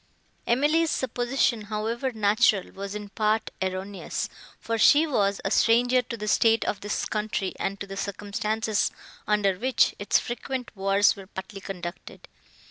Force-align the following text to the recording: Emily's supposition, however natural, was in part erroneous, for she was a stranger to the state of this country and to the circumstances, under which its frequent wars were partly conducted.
Emily's 0.47 0.89
supposition, 0.89 1.65
however 1.65 2.11
natural, 2.11 2.71
was 2.71 2.95
in 2.95 3.09
part 3.09 3.51
erroneous, 3.61 4.29
for 4.59 4.79
she 4.79 5.05
was 5.05 5.39
a 5.45 5.51
stranger 5.51 6.01
to 6.01 6.17
the 6.17 6.27
state 6.27 6.65
of 6.65 6.79
this 6.81 7.05
country 7.05 7.53
and 7.59 7.79
to 7.79 7.85
the 7.85 7.95
circumstances, 7.95 8.89
under 9.27 9.59
which 9.59 9.93
its 9.99 10.17
frequent 10.17 10.71
wars 10.75 11.15
were 11.15 11.27
partly 11.27 11.61
conducted. 11.61 12.27